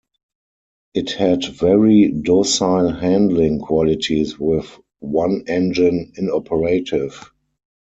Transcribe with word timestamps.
It 0.95 1.11
had 1.11 1.45
very 1.45 2.07
docile 2.11 2.89
handling 2.89 3.59
qualities 3.59 4.39
with 4.39 4.79
one 4.97 5.43
engine 5.47 6.13
inoperative. 6.17 7.29